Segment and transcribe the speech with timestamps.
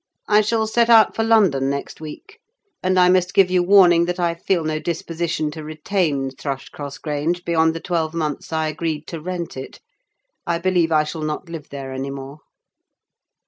[0.27, 2.39] I shall set out for London next week;
[2.81, 7.45] and I must give you warning that I feel no disposition to retain Thrushcross Grange
[7.45, 9.79] beyond the twelve months I agreed to rent it.
[10.47, 12.39] I believe I shall not live there any more."